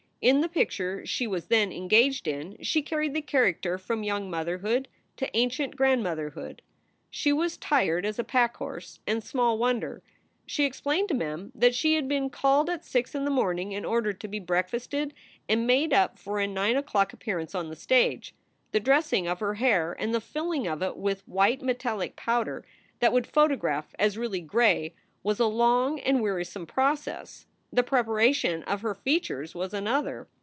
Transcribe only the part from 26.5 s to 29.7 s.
process. The preparation of her features